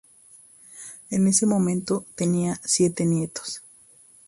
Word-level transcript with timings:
En 1.11 1.27
ese 1.27 1.45
momento, 1.45 2.07
tenía 2.15 2.59
siete 2.65 3.05
nietos. 3.05 3.61